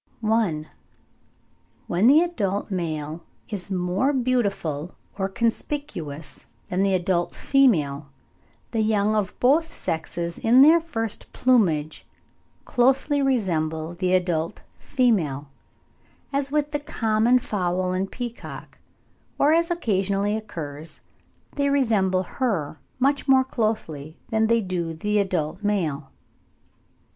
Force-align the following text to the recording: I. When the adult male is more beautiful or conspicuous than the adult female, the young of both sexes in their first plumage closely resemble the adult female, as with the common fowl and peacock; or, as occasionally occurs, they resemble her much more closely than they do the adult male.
I. 0.27 0.65
When 1.85 2.07
the 2.07 2.21
adult 2.23 2.71
male 2.71 3.23
is 3.49 3.69
more 3.69 4.13
beautiful 4.13 4.95
or 5.15 5.29
conspicuous 5.29 6.47
than 6.65 6.81
the 6.81 6.95
adult 6.95 7.35
female, 7.35 8.07
the 8.71 8.79
young 8.81 9.13
of 9.13 9.39
both 9.39 9.71
sexes 9.71 10.39
in 10.39 10.63
their 10.63 10.81
first 10.81 11.31
plumage 11.33 12.07
closely 12.65 13.21
resemble 13.21 13.93
the 13.93 14.15
adult 14.15 14.63
female, 14.79 15.49
as 16.33 16.51
with 16.51 16.71
the 16.71 16.79
common 16.79 17.37
fowl 17.37 17.93
and 17.93 18.11
peacock; 18.11 18.79
or, 19.37 19.53
as 19.53 19.69
occasionally 19.69 20.35
occurs, 20.35 21.01
they 21.53 21.69
resemble 21.69 22.23
her 22.23 22.79
much 22.97 23.27
more 23.27 23.43
closely 23.43 24.17
than 24.29 24.47
they 24.47 24.61
do 24.61 24.95
the 24.95 25.19
adult 25.19 25.63
male. 25.63 26.09